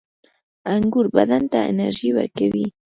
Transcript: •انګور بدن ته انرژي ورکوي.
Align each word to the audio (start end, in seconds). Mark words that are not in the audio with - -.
•انګور 0.73 1.05
بدن 1.15 1.43
ته 1.51 1.59
انرژي 1.71 2.09
ورکوي. 2.13 2.65